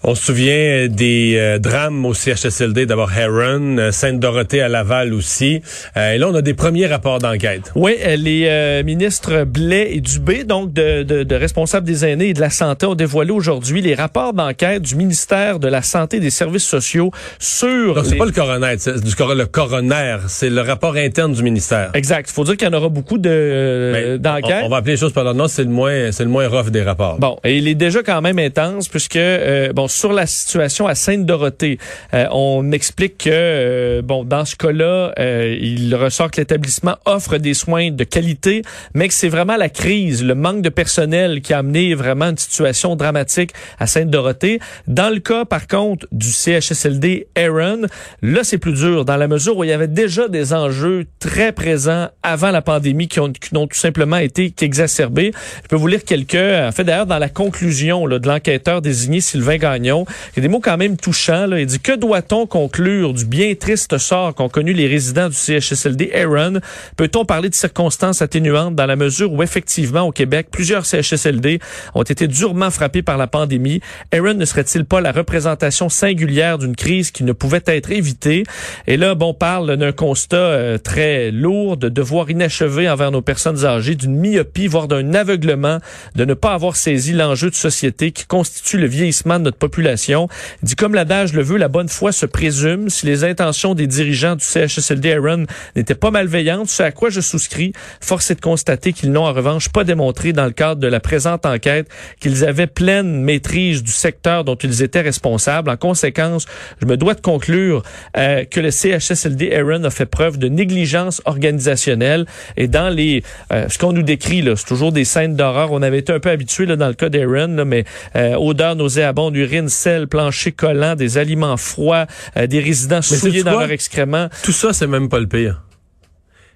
On 0.05 0.15
se 0.15 0.25
souvient 0.27 0.87
des 0.89 1.35
euh, 1.37 1.59
drames 1.59 2.07
au 2.07 2.15
CHSLD, 2.15 2.87
d'abord 2.87 3.11
Heron, 3.13 3.79
euh, 3.79 3.91
Sainte-Dorothée 3.91 4.61
à 4.63 4.69
Laval 4.69 5.13
aussi. 5.13 5.61
Euh, 5.97 6.13
et 6.13 6.19
là, 6.19 6.29
on 6.29 6.35
a 6.35 6.43
des 6.43 6.55
premiers 6.55 6.87
rapports 6.87 7.19
d'enquête. 7.19 7.73
Oui, 7.75 7.97
euh, 8.05 8.15
les 8.17 8.45
euh, 8.47 8.85
ministres 8.85 9.43
Blais 9.45 9.89
et 9.97 10.01
Dubé, 10.01 10.45
donc 10.45 10.73
de, 10.73 11.03
de, 11.03 11.25
de 11.25 11.35
responsables 11.35 11.85
des 11.87 12.05
aînés 12.05 12.29
et 12.29 12.33
de 12.35 12.41
la 12.41 12.51
santé, 12.51 12.87
ont 12.87 12.95
dévoilé 12.95 13.33
aujourd'hui 13.33 13.83
les 13.83 13.95
rapports 13.97 14.33
d'enquête 14.33 14.83
du 14.83 14.95
ministère 14.95 15.59
de 15.59 15.67
la 15.69 15.83
Santé 15.83 16.19
et 16.19 16.21
des 16.21 16.31
Services 16.31 16.65
sociaux 16.65 17.11
sur 17.41 17.95
Donc, 17.97 18.05
c'est 18.07 18.13
les- 18.13 18.19
pas 18.19 18.27
le 18.27 18.33
coroner, 18.33 18.75
c'est 18.79 19.03
du 19.03 19.15
cor- 19.17 19.35
le 19.35 19.47
coroner, 19.47 20.19
c'est 20.29 20.51
le 20.51 20.61
rapport 20.61 20.95
interne 20.97 21.33
du 21.33 21.43
ministère. 21.43 21.91
Exact. 21.95 22.29
Il 22.31 22.33
faut 22.33 22.45
dire 22.45 22.57
qu'il 22.57 22.69
y 22.69 22.71
en 22.71 22.75
aura 22.77 22.89
beaucoup 22.89 23.19
de 23.19 23.29
euh, 23.33 24.19
d'enquêtes. 24.19 24.59
on, 24.63 24.67
on 24.67 24.69
va 24.69 24.77
appeler 24.79 24.93
les 24.95 24.99
choses 25.01 25.13
par 25.13 25.25
leur 25.25 25.35
nom, 25.35 25.49
c'est 25.49 25.65
le 25.65 25.71
moins, 25.71 26.13
c'est 26.13 26.25
le 26.25 26.31
moins 26.31 26.47
rough 26.49 26.71
des 26.71 26.83
rapports. 26.83 27.19
Bon, 27.19 27.37
et 27.43 27.57
il 27.59 27.67
est 27.67 27.75
déjà 27.75 28.03
quand 28.05 28.23
même 28.23 28.39
intense 28.39 28.89
puisque 28.89 29.17
euh, 29.17 29.73
sur 29.89 30.13
la 30.13 30.27
situation 30.27 30.87
à 30.87 30.95
Sainte-Dorothée, 30.95 31.79
euh, 32.15 32.27
on 32.31 32.73
explique 32.73 33.19
que 33.19 33.31
euh, 33.33 34.03
bon 34.03 34.25
dans 34.25 34.45
ce 34.45 34.57
cas-là, 34.57 35.13
euh, 35.19 35.57
il 35.61 35.95
ressort 35.95 36.31
que 36.31 36.41
l'établissement 36.41 36.97
offre 37.05 37.39
des 37.39 37.55
soins 37.55 37.91
de 37.91 38.05
qualité, 38.05 38.63
mais 38.95 39.09
que 39.09 39.15
c'est 39.15 39.29
vraiment 39.29 39.57
la 39.57 39.69
crise, 39.69 40.25
le 40.25 40.35
manque 40.35 40.63
de 40.63 40.69
personnel 40.69 41.41
qui 41.41 41.53
a 41.53 41.59
amené 41.59 41.95
vraiment 41.95 42.27
une 42.27 42.39
situation 42.39 42.97
dramatique 42.97 43.53
à 43.79 43.87
Sainte-Dorothée. 43.87 44.61
Dans 44.87 45.13
le 45.13 45.21
cas 45.21 45.45
par 45.45 45.67
contre 45.67 46.07
du 46.13 46.31
CHSLD 46.31 47.29
Aaron, 47.37 47.83
là 48.23 48.45
c'est 48.45 48.59
plus 48.59 48.75
dur 48.75 49.05
dans 49.05 49.17
la 49.17 49.29
mesure 49.29 49.57
où 49.57 49.65
il 49.65 49.71
y 49.71 49.73
avait 49.73 49.89
déjà 49.89 50.29
des 50.29 50.53
enjeux 50.53 51.07
très 51.19 51.53
présents 51.53 52.09
avant 52.23 52.51
la 52.51 52.63
pandémie 52.63 53.09
qui 53.09 53.21
ont, 53.21 53.33
tout 53.33 53.69
simplement 53.73 54.17
été 54.17 54.51
qu'exacerbés. 54.51 55.33
Je 55.63 55.69
peux 55.69 55.77
vous 55.77 55.87
lire 55.87 56.05
quelques, 56.05 56.35
en 56.35 56.73
fait 56.73 56.85
d'ailleurs 56.85 57.07
dans 57.07 57.19
la 57.19 57.29
conclusion 57.29 58.07
de 58.07 58.29
l'enquêteur 58.29 58.83
désigné 58.83 59.21
Sylvain 59.21 59.59
Gagnon, 59.79 60.05
il 60.33 60.37
y 60.37 60.41
a 60.41 60.43
des 60.43 60.49
mots 60.49 60.61
quand 60.61 60.77
même 60.77 60.97
touchants. 60.97 61.47
Là. 61.47 61.61
Il 61.61 61.67
dit 61.67 61.79
que 61.79 61.93
doit-on 61.95 62.47
conclure 62.47 63.15
du 63.15 63.25
bien 63.25 63.55
triste 63.55 63.97
sort 63.99 64.35
qu'ont 64.35 64.49
connu 64.49 64.73
les 64.73 64.89
résidents 64.89 65.29
du 65.29 65.37
CHSLD 65.37 66.11
Aaron? 66.13 66.61
Peut-on 66.97 67.25
parler 67.25 67.49
de 67.49 67.55
circonstances 67.55 68.23
atténuantes 68.23 68.75
dans 68.75 68.87
la 68.87 68.97
mesure 68.97 69.33
où 69.33 69.43
effectivement 69.43 70.03
au 70.03 70.13
Québec 70.13 70.49
plusieurs 70.51 70.85
CHSLD 70.85 71.61
ont 71.95 72.03
été 72.03 72.27
durement 72.27 72.71
frappés 72.71 73.03
par 73.03 73.19
la 73.19 73.29
pandémie? 73.29 73.81
Aaron 74.13 74.35
ne 74.35 74.45
serait-il 74.45 74.85
pas 74.85 75.01
la 75.01 75.13
représentation 75.13 75.89
singulière 75.89 76.59
d'une 76.59 76.75
crise 76.75 77.13
qui 77.13 77.23
ne 77.23 77.33
pouvait 77.33 77.63
être 77.67 77.93
évitée? 77.93 78.43
Et 78.87 78.97
là, 78.97 79.15
bon, 79.15 79.29
on 79.29 79.35
parle 79.35 79.77
d'un 79.77 79.93
constat 79.93 80.37
euh, 80.37 80.79
très 80.79 81.31
lourd 81.31 81.77
de 81.77 81.91
devoirs 81.91 82.31
inachevés 82.31 82.89
envers 82.89 83.11
nos 83.11 83.21
personnes 83.21 83.67
âgées, 83.67 83.95
d'une 83.95 84.17
myopie, 84.17 84.67
voire 84.67 84.89
d'un 84.89 85.13
aveuglement, 85.13 85.79
de 86.15 86.25
ne 86.25 86.33
pas 86.33 86.55
avoir 86.55 86.77
saisi 86.77 87.13
l'enjeu 87.13 87.51
de 87.51 87.55
société 87.55 88.11
qui 88.11 88.25
constitue 88.25 88.79
le 88.79 88.87
vieillissement 88.87 89.39
de 89.39 89.45
notre 89.45 89.59
population. 89.59 89.68
Il 89.77 90.29
dit 90.63 90.75
comme 90.75 90.95
l'adage 90.95 91.33
le 91.33 91.43
veut, 91.43 91.57
la 91.57 91.69
bonne 91.69 91.89
foi 91.89 92.13
se 92.13 92.27
présume. 92.27 92.89
Si 92.89 93.07
les 93.07 93.25
intentions 93.25 93.75
des 93.75 93.87
dirigeants 93.87 94.37
du 94.37 94.45
CHSLD 94.45 95.13
Aaron 95.13 95.45
n'étaient 95.77 95.95
pas 95.95 96.11
malveillantes, 96.11 96.69
ce 96.69 96.83
à 96.83 96.93
quoi 96.93 97.11
je 97.11 97.21
souscris, 97.21 97.73
force 98.01 98.31
est 98.31 98.37
de 98.37 98.41
constater 98.41 98.93
qu'ils 98.93 99.13
n'ont 99.13 99.27
en 99.27 99.33
revanche 99.33 99.69
pas 99.69 99.85
démontré 99.85 100.33
dans 100.33 100.47
le 100.47 100.53
cadre 100.53 100.81
de 100.81 100.87
la 100.87 101.01
présente 101.01 101.47
enquête 101.47 101.89
qu'ils 102.21 102.45
avaient 102.45 102.67
pleine 102.67 103.23
maîtrise 103.23 103.83
du 103.83 103.93
secteur 103.93 104.45
dont 104.45 104.57
ils 104.57 104.83
étaient 104.83 105.01
responsables. 105.01 105.71
En 105.71 105.77
conséquence, 105.77 106.47
je 106.81 106.87
me 106.87 106.97
dois 106.97 107.15
de 107.15 107.21
conclure 107.21 107.83
euh, 108.17 108.45
que 108.45 108.61
le 108.61 108.71
CHSLD 108.71 109.53
Aaron 109.55 109.85
a 109.85 109.91
fait 109.91 110.07
preuve 110.07 110.39
de 110.39 110.49
négligence 110.49 111.23
organisationnelle 111.25 112.27
et 112.57 112.69
dans 112.69 112.89
les 112.89 113.23
euh, 113.53 113.69
ce 113.69 113.79
qu'on 113.79 113.93
nous 113.93 114.03
décrit 114.03 114.43
là, 114.43 114.57
c'est 114.57 114.67
toujours 114.67 114.93
des 114.93 115.05
scènes 115.05 115.37
d'horreur. 115.37 115.73
On 115.73 115.83
avait 115.83 115.99
été 115.99 116.13
un 116.13 116.21
peu 116.21 116.31
habitué 116.31 116.67
dans 116.67 116.89
le 116.89 116.95
cas 116.95 117.09
d'Aaron, 117.09 117.65
mais 117.65 117.85
euh, 118.17 118.35
odeur 118.37 118.77
nauséabonde, 118.77 119.37
urine, 119.37 119.58
sel, 119.67 120.07
plancher 120.07 120.53
collant, 120.53 120.95
des 120.95 121.19
aliments 121.19 121.57
froids, 121.57 122.07
euh, 122.37 122.47
des 122.47 122.61
résidents 122.61 123.03
souillés 123.03 123.43
dans 123.43 123.59
leurs 123.59 123.73
excréments. 123.73 124.29
Tout 124.45 124.53
ça, 124.53 124.73
c'est 124.73 124.87
même 124.87 125.09
pas 125.09 125.19
le 125.19 125.27
pire. 125.27 125.63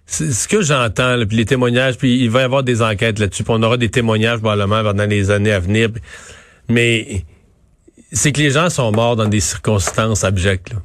C'est 0.06 0.31
ce 0.31 0.46
que 0.46 0.62
j'entends, 0.62 1.16
puis 1.26 1.37
les 1.37 1.46
témoignages, 1.46 1.96
puis 1.96 2.20
il 2.20 2.31
va 2.31 2.43
y 2.43 2.44
avoir 2.44 2.62
des 2.62 2.82
enquêtes 2.82 3.19
là-dessus, 3.19 3.43
puis 3.43 3.52
on 3.56 3.62
aura 3.62 3.76
des 3.76 3.88
témoignages 3.88 4.38
probablement 4.38 4.82
pendant 4.82 5.06
les 5.06 5.31
années 5.31 5.52
à 5.52 5.58
venir. 5.58 5.88
Mais 6.69 7.25
c'est 8.12 8.31
que 8.31 8.40
les 8.40 8.50
gens 8.50 8.69
sont 8.69 8.93
morts 8.93 9.16
dans 9.16 9.28
des 9.28 9.40
circonstances 9.40 10.22
abjectes. 10.22 10.72
Là. 10.72 10.78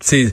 C'est, 0.00 0.32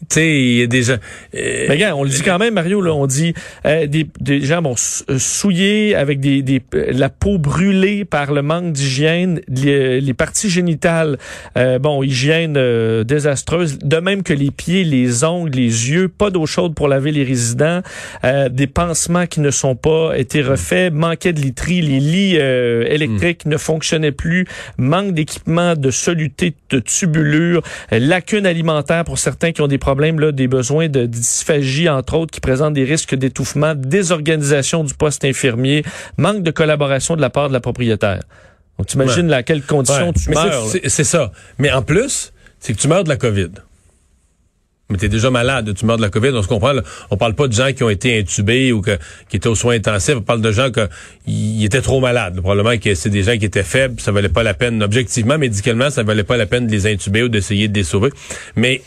tu 0.00 0.06
sais, 0.10 0.40
il 0.40 0.58
y 0.58 0.62
a 0.62 0.66
des 0.66 0.82
gens. 0.82 0.96
euh, 1.34 1.66
Mais 1.68 1.74
regarde, 1.74 1.98
on 1.98 2.04
le 2.04 2.10
dit 2.10 2.22
quand 2.22 2.38
même, 2.38 2.54
Mario, 2.54 2.80
là, 2.80 2.92
on 2.94 3.06
dit 3.06 3.34
euh, 3.66 3.86
des, 3.86 4.06
des 4.20 4.40
gens 4.40 4.62
bon, 4.62 4.74
euh, 5.10 5.18
souillés 5.18 5.94
avec 5.94 6.20
des, 6.20 6.42
des 6.42 6.62
euh, 6.74 6.86
la 6.92 7.08
peau 7.08 7.38
brûlée 7.38 8.04
par 8.04 8.32
le 8.32 8.42
manque 8.42 8.72
d'hygiène, 8.72 9.40
les, 9.48 10.00
les 10.00 10.14
parties 10.14 10.50
génitales, 10.50 11.18
euh, 11.56 11.78
bon, 11.78 12.02
hygiène 12.02 12.54
euh, 12.56 13.04
désastreuse, 13.04 13.78
de 13.78 13.96
même 13.98 14.22
que 14.22 14.32
les 14.32 14.50
pieds, 14.50 14.84
les 14.84 15.24
ongles, 15.24 15.50
les 15.56 15.90
yeux, 15.90 16.08
pas 16.08 16.30
d'eau 16.30 16.46
chaude 16.46 16.74
pour 16.74 16.88
laver 16.88 17.12
les 17.12 17.24
résidents, 17.24 17.80
euh, 18.24 18.48
des 18.48 18.66
pansements 18.66 19.26
qui 19.26 19.40
ne 19.40 19.50
sont 19.50 19.76
pas 19.76 20.12
été 20.16 20.42
refaits, 20.42 20.92
manquait 20.92 21.32
de 21.32 21.40
literie, 21.40 21.82
les 21.82 22.00
lits 22.00 22.36
euh, 22.38 22.84
électriques 22.88 23.46
ne 23.46 23.56
fonctionnaient 23.56 24.12
plus, 24.12 24.46
manque 24.78 25.12
d'équipement 25.12 25.74
de 25.74 25.90
soluté, 25.90 26.54
de 26.70 26.78
tubulure, 26.78 27.62
euh, 27.92 27.98
lacunes 27.98 28.46
alimentaires 28.46 29.04
pour 29.04 29.18
certains 29.18 29.52
qui 29.52 29.62
ont 29.62 29.68
des 29.68 29.78
problèmes, 29.86 30.18
là, 30.18 30.32
des 30.32 30.48
besoins 30.48 30.88
de 30.88 31.06
dysphagie, 31.06 31.88
entre 31.88 32.14
autres, 32.14 32.32
qui 32.32 32.40
présentent 32.40 32.74
des 32.74 32.82
risques 32.84 33.14
d'étouffement, 33.14 33.74
désorganisation 33.76 34.82
du 34.82 34.94
poste 34.94 35.24
infirmier, 35.24 35.84
manque 36.18 36.42
de 36.42 36.50
collaboration 36.50 37.14
de 37.14 37.20
la 37.20 37.30
part 37.30 37.46
de 37.48 37.52
la 37.52 37.60
propriétaire. 37.60 38.22
Donc, 38.78 38.88
tu 38.88 38.96
imagines 38.96 39.26
Ouais. 39.30 39.36
dans 39.36 39.42
quelles 39.44 39.62
conditions 39.62 40.08
Ouais. 40.08 40.12
tu 40.12 40.28
Mais 40.30 40.34
meurs. 40.34 40.66
C'est 40.88 41.04
ça. 41.04 41.30
Mais 41.58 41.70
en 41.70 41.82
plus, 41.82 42.32
c'est 42.58 42.72
que 42.74 42.78
tu 42.80 42.88
meurs 42.88 43.04
de 43.04 43.08
la 43.08 43.16
COVID. 43.16 43.50
Mais 44.90 44.98
t'es 44.98 45.08
déjà 45.08 45.30
malade, 45.30 45.72
tu 45.74 45.84
meurs 45.86 45.96
de 45.96 46.02
la 46.02 46.10
COVID. 46.10 46.30
On 46.34 46.42
se 46.42 46.48
comprend. 46.48 46.72
Là. 46.72 46.82
On 47.10 47.16
parle 47.16 47.34
pas 47.34 47.46
de 47.48 47.52
gens 47.52 47.72
qui 47.72 47.82
ont 47.84 47.90
été 47.90 48.18
intubés 48.18 48.72
ou 48.72 48.82
que, 48.82 48.98
qui 49.28 49.36
étaient 49.36 49.48
aux 49.48 49.54
soins 49.54 49.74
intensifs. 49.76 50.14
On 50.16 50.22
parle 50.22 50.40
de 50.42 50.50
gens 50.52 50.68
qui 51.24 51.64
étaient 51.64 51.80
trop 51.80 52.00
malades. 52.00 52.40
Probablement 52.40 52.76
que 52.78 52.94
c'est 52.94 53.10
des 53.10 53.22
gens 53.24 53.36
qui 53.38 53.44
étaient 53.46 53.62
faibles. 53.64 54.00
Ça 54.00 54.10
valait 54.12 54.28
pas 54.28 54.42
la 54.44 54.54
peine. 54.54 54.82
Objectivement, 54.82 55.38
médicalement, 55.38 55.90
ça 55.90 56.02
valait 56.02 56.22
pas 56.24 56.36
la 56.36 56.46
peine 56.46 56.66
de 56.66 56.72
les 56.72 56.86
intuber 56.86 57.22
ou 57.24 57.28
d'essayer 57.28 57.66
de 57.68 57.74
les 57.78 57.84
sauver. 57.84 58.10
Mais 58.56 58.82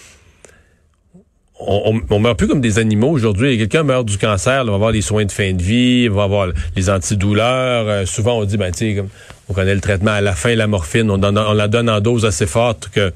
on, 1.59 2.01
on, 2.09 2.19
meurt 2.19 2.37
plus 2.37 2.47
comme 2.47 2.61
des 2.61 2.79
animaux 2.79 3.09
aujourd'hui. 3.09 3.57
Quelqu'un 3.57 3.83
meurt 3.83 4.05
du 4.05 4.17
cancer, 4.17 4.63
là, 4.63 4.69
on 4.69 4.71
va 4.71 4.75
avoir 4.75 4.91
les 4.91 5.01
soins 5.01 5.25
de 5.25 5.31
fin 5.31 5.53
de 5.53 5.61
vie, 5.61 6.07
on 6.09 6.15
va 6.15 6.23
avoir 6.23 6.47
les 6.75 6.89
antidouleurs. 6.89 7.87
Euh, 7.87 8.05
souvent, 8.05 8.39
on 8.39 8.45
dit, 8.45 8.57
ben, 8.57 8.71
tu 8.71 8.95
sais, 8.95 9.03
on 9.49 9.53
connaît 9.53 9.75
le 9.75 9.81
traitement 9.81 10.11
à 10.11 10.21
la 10.21 10.33
fin, 10.33 10.55
la 10.55 10.67
morphine, 10.67 11.11
on, 11.11 11.21
on 11.21 11.53
la 11.53 11.67
donne 11.67 11.89
en 11.89 11.99
dose 11.99 12.25
assez 12.25 12.45
forte 12.45 12.89
que 12.89 13.11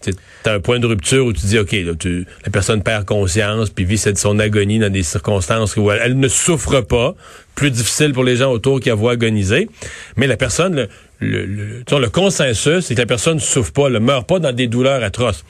tu 0.00 0.12
as 0.44 0.52
un 0.52 0.60
point 0.60 0.78
de 0.78 0.86
rupture 0.86 1.24
où 1.24 1.32
tu 1.32 1.46
dis, 1.46 1.58
OK, 1.58 1.72
là, 1.72 1.92
tu, 1.98 2.26
la 2.44 2.50
personne 2.50 2.82
perd 2.82 3.04
conscience, 3.04 3.70
puis 3.70 3.84
vit 3.84 3.98
cette, 3.98 4.18
son 4.18 4.38
agonie 4.38 4.78
dans 4.78 4.92
des 4.92 5.02
circonstances 5.02 5.76
où 5.76 5.90
elle, 5.90 6.18
ne 6.18 6.28
souffre 6.28 6.80
pas. 6.80 7.14
Plus 7.54 7.70
difficile 7.70 8.12
pour 8.12 8.24
les 8.24 8.36
gens 8.36 8.50
autour 8.50 8.80
qui 8.80 8.88
la 8.88 8.96
voient 8.96 9.12
agoniser. 9.12 9.68
Mais 10.16 10.26
la 10.26 10.36
personne, 10.36 10.74
le, 10.74 10.88
le, 11.20 11.44
le, 11.46 11.98
le 12.00 12.08
consensus, 12.08 12.86
c'est 12.86 12.96
que 12.96 13.00
la 13.00 13.06
personne 13.06 13.36
ne 13.36 13.40
souffre 13.40 13.72
pas, 13.72 13.88
ne 13.88 14.00
meurt 14.00 14.26
pas 14.26 14.40
dans 14.40 14.52
des 14.52 14.66
douleurs 14.66 15.02
atroces. 15.04 15.44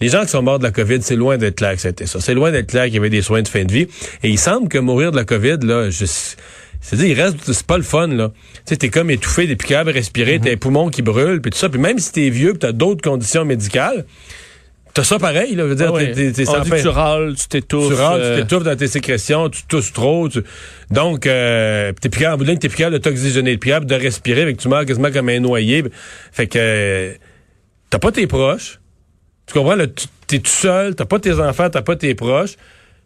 Les 0.00 0.08
gens 0.08 0.22
qui 0.22 0.28
sont 0.28 0.42
morts 0.42 0.58
de 0.58 0.64
la 0.64 0.70
COVID, 0.72 0.98
c'est 1.02 1.16
loin 1.16 1.38
d'être 1.38 1.56
clair 1.56 1.74
que 1.74 1.80
c'était 1.80 2.06
ça. 2.06 2.20
C'est 2.20 2.34
loin 2.34 2.50
d'être 2.52 2.68
clair 2.68 2.84
qu'il 2.84 2.94
y 2.94 2.98
avait 2.98 3.10
des 3.10 3.22
soins 3.22 3.42
de 3.42 3.48
fin 3.48 3.64
de 3.64 3.72
vie. 3.72 3.86
Et 4.22 4.28
il 4.28 4.38
semble 4.38 4.68
que 4.68 4.78
mourir 4.78 5.10
de 5.10 5.16
la 5.16 5.24
COVID, 5.24 5.58
là, 5.62 5.88
je, 5.90 6.04
c'est-à-dire, 6.04 7.06
il 7.06 7.20
reste, 7.20 7.36
c'est 7.52 7.66
pas 7.66 7.78
le 7.78 7.82
fun, 7.82 8.06
là. 8.08 8.30
Tu 8.56 8.60
sais, 8.66 8.76
t'es 8.76 8.90
comme 8.90 9.10
étouffé, 9.10 9.46
t'es 9.48 9.56
plus 9.56 9.68
capable 9.68 9.92
de 9.92 9.98
respirer, 9.98 10.38
t'as 10.38 10.50
les 10.50 10.56
poumons 10.56 10.90
qui 10.90 11.02
brûlent, 11.02 11.40
puis 11.40 11.50
tout 11.50 11.58
ça. 11.58 11.68
Puis 11.70 11.80
même 11.80 11.98
si 11.98 12.12
t'es 12.12 12.28
vieux, 12.28 12.50
puis 12.50 12.58
t'as 12.60 12.72
d'autres 12.72 13.00
conditions 13.02 13.44
médicales, 13.46 14.04
t'as 14.92 15.02
ça 15.02 15.18
pareil, 15.18 15.54
là. 15.54 15.64
Je 15.64 15.68
veux 15.70 15.74
dire, 15.74 15.86
Ah 15.88 15.92
ouais. 15.94 16.12
t'es, 16.12 16.32
tu 16.82 16.88
râles, 16.88 17.34
tu 17.34 17.48
t'étouffes. 17.48 17.88
Tu 17.88 17.94
râles, 17.94 18.20
euh, 18.20 18.36
tu 18.36 18.42
t'étouffes 18.42 18.64
dans 18.64 18.76
tes 18.76 18.86
sécrétions, 18.88 19.48
tu 19.48 19.62
tousses 19.64 19.92
trop. 19.94 20.28
tu- 20.28 20.42
Donc, 20.90 21.26
euh, 21.26 21.92
t'es 22.00 22.10
plus 22.10 22.20
capable, 22.20 22.44
t'es 22.58 22.68
plus 22.68 22.76
capable 22.76 22.98
de 22.98 23.02
t'oxygéner, 23.02 23.52
t'es 23.52 23.56
plus 23.58 23.70
capable 23.70 23.86
de 23.86 23.94
respirer, 23.94 24.42
avec 24.42 24.58
tu 24.58 24.68
meurs 24.68 24.84
quasiment 24.84 25.10
comme 25.10 25.30
un 25.30 25.40
noyé. 25.40 25.82
Fait 26.32 26.46
que 26.46 26.58
euh, 26.60 27.12
t'as 27.90 27.98
pas 27.98 28.12
tes 28.12 28.26
proches. 28.26 28.78
Tu 29.46 29.54
comprends? 29.54 29.76
Là, 29.76 29.86
tu- 29.86 30.06
t'es 30.26 30.38
tout 30.38 30.50
seul, 30.50 30.94
t'as 30.94 31.04
pas 31.04 31.18
tes 31.18 31.34
enfants, 31.40 31.70
t'as 31.70 31.82
pas 31.82 31.96
tes 31.96 32.14
proches. 32.14 32.56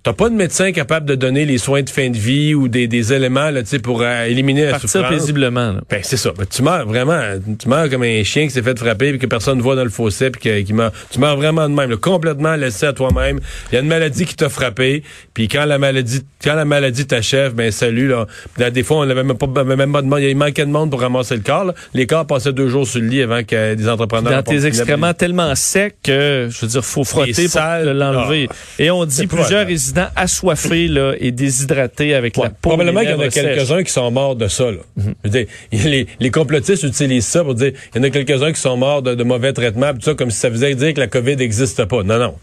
T'as 0.02 0.14
pas 0.14 0.30
de 0.30 0.35
médecin 0.35 0.73
capable 0.73 1.04
de 1.04 1.14
donner 1.14 1.45
les 1.45 1.59
soins 1.59 1.83
de 1.83 1.90
fin 1.90 2.09
de 2.09 2.16
vie 2.16 2.54
ou 2.54 2.69
des, 2.69 2.87
des 2.88 3.12
éléments 3.12 3.50
là, 3.50 3.62
tu 3.62 3.69
sais, 3.69 3.78
pour 3.80 4.00
euh, 4.00 4.25
éliminer 4.25 4.64
la 4.64 4.71
Partir 4.73 4.88
souffrance? 4.88 5.11
paisiblement. 5.11 5.73
là. 5.73 5.80
Ben, 5.90 6.00
c'est 6.02 6.16
ça. 6.16 6.33
Ben, 6.38 6.47
tu 6.47 6.62
meurs 6.62 6.87
vraiment, 6.87 7.21
tu 7.59 7.69
meurs 7.69 7.90
comme 7.90 8.04
un 8.04 8.23
chien 8.25 8.45
qui 8.45 8.50
s'est 8.50 8.62
fait 8.62 8.78
frapper 8.78 9.11
puis 9.11 9.19
que 9.19 9.26
personne 9.26 9.59
ne 9.59 9.62
voit 9.62 9.76
dans 9.76 9.85
le 9.85 9.90
fossé 9.90 10.30
puis 10.30 10.64
qui 10.64 10.73
meurt. 10.73 10.95
Tu 11.11 11.19
meurs 11.19 11.37
vraiment 11.37 11.69
de 11.69 11.75
même, 11.75 11.90
là, 11.90 11.99
complètement 11.99 12.57
laissé 12.57 12.87
à 12.87 12.95
toi-même. 12.95 13.40
Il 13.71 13.75
y 13.75 13.78
a 13.78 13.83
une 13.83 13.88
maladie 13.88 14.25
qui 14.25 14.37
t'a 14.37 14.49
frappé 14.49 15.02
puis 15.35 15.49
quand 15.49 15.66
la 15.66 15.76
maladie, 15.78 16.23
quand 16.42 16.54
la 16.54 16.64
maladie 16.64 17.07
t'achève, 17.07 17.52
ben 17.54 17.71
salut 17.71 18.09
là. 18.09 18.26
Là, 18.57 18.71
des 18.71 18.83
fois, 18.83 18.99
on 18.99 19.04
n'avait 19.04 19.23
même 19.23 19.37
pas, 19.37 19.64
même 19.64 19.92
pas 19.92 20.00
de 20.00 20.07
monde. 20.07 20.21
Il 20.21 20.35
manquait 20.35 20.64
de 20.64 20.71
monde 20.71 20.90
pour 20.90 21.00
ramasser 21.02 21.37
le 21.37 21.42
corps. 21.42 21.64
là. 21.64 21.75
Les 21.92 22.07
corps 22.07 22.26
passaient 22.26 22.54
deux 22.54 22.69
jours 22.69 22.87
sur 22.87 23.00
le 23.00 23.07
lit 23.07 23.21
avant 23.21 23.45
que 23.45 23.75
des 23.75 23.88
entrepreneurs. 23.88 24.33
Dans 24.33 24.42
tes 24.42 24.64
excréments 24.64 25.12
tellement 25.12 25.54
secs 25.54 25.97
que, 26.02 26.49
je 26.50 26.61
veux 26.62 26.69
dire, 26.69 26.85
faut 26.85 27.04
frotter 27.04 27.49
pour 27.49 27.61
l'enlever. 27.92 28.49
Ah. 28.50 28.54
Et 28.78 28.90
on 28.90 29.04
dit 29.04 29.26
plusieurs 29.26 29.61
épouvantable. 29.69 29.89
Résidents 29.94 30.11
assoiffés 30.16 30.88
là, 30.88 31.14
et 31.18 31.30
déshydratés 31.32 32.14
avec 32.14 32.37
la 32.37 32.50
peau. 32.50 32.56
Probablement 32.70 33.00
qu'il 33.00 33.11
y 33.11 33.14
en 33.14 33.20
a 33.20 33.28
quelques-uns 33.28 33.82
qui 33.82 33.92
sont 33.92 34.11
morts 34.11 34.37
de 34.37 34.49
ça. 34.49 34.70
Là. 34.70 34.78
Je 34.97 35.02
veux 35.25 35.30
dire, 35.30 35.47
les, 35.73 36.06
les 36.18 36.30
complotistes 36.30 36.82
utilisent 36.82 37.26
ça 37.26 37.42
pour 37.44 37.54
dire 37.54 37.73
il 37.94 37.99
y 37.99 38.00
en 38.00 38.04
a 38.04 38.11
quelques-uns 38.11 38.52
qui 38.52 38.61
sont 38.61 38.76
morts 38.76 39.02
de, 39.02 39.14
de 39.14 39.23
mauvais 39.25 39.52
traitements, 39.52 39.92
tout 39.94 40.00
ça, 40.02 40.14
comme 40.14 40.30
si 40.30 40.38
ça 40.38 40.50
faisait 40.50 40.75
dire 40.75 40.94
que 40.94 41.00
la 41.00 41.06
COVID 41.09 41.37
n'existe 41.37 41.85
pas. 41.87 42.02
Non, 42.02 42.18
non. 42.18 42.35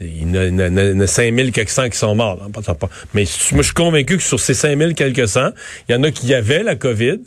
Il 0.00 0.22
y 0.22 0.24
en 0.30 0.34
a, 0.34 0.44
il 0.46 0.50
y 0.54 0.54
en 0.54 0.58
a- 0.76 0.82
il 0.84 0.90
y 0.90 0.92
en 0.96 1.00
a 1.00 1.06
5000 1.06 1.52
quelques 1.52 1.68
cents 1.70 1.88
qui 1.88 1.98
sont 1.98 2.14
morts. 2.14 2.36
là. 2.38 2.46
Mais 3.14 3.24
moi, 3.52 3.60
je 3.60 3.62
suis 3.62 3.74
convaincu 3.74 4.16
que 4.16 4.22
sur 4.22 4.40
ces 4.40 4.54
5000 4.54 4.94
quelques 4.94 5.28
cents, 5.28 5.50
il 5.88 5.92
y 5.92 5.94
en 5.94 6.02
a 6.04 6.10
qui 6.10 6.32
avaient 6.34 6.62
la 6.62 6.74
COVID, 6.76 7.18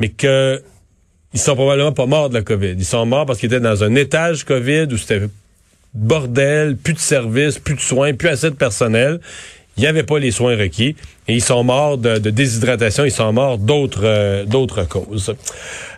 mais 0.00 0.08
que 0.08 0.60
ils 1.34 1.40
sont 1.40 1.54
probablement 1.54 1.92
pas 1.92 2.06
morts 2.06 2.28
de 2.28 2.34
la 2.34 2.42
COVID. 2.42 2.74
Ils 2.76 2.84
sont 2.84 3.06
morts 3.06 3.24
parce 3.24 3.38
qu'ils 3.38 3.46
étaient 3.46 3.60
dans 3.60 3.84
un 3.84 3.94
étage 3.94 4.44
COVID 4.44 4.88
où 4.90 4.96
c'était 4.98 5.22
bordel, 5.94 6.76
plus 6.76 6.94
de 6.94 6.98
services, 6.98 7.58
plus 7.58 7.74
de 7.74 7.80
soins, 7.80 8.14
plus 8.14 8.28
assez 8.28 8.50
de 8.50 8.54
personnel. 8.54 9.20
Il 9.76 9.80
n'y 9.80 9.86
avait 9.86 10.02
pas 10.02 10.18
les 10.18 10.30
soins 10.30 10.56
requis 10.56 10.96
et 11.28 11.34
ils 11.34 11.42
sont 11.42 11.64
morts 11.64 11.96
de, 11.96 12.18
déshydratation, 12.18 13.04
ils 13.04 13.10
sont 13.10 13.32
morts 13.32 13.58
d'autres 13.58 14.04
euh, 14.04 14.44
d'autres 14.44 14.84
causes. 14.84 15.34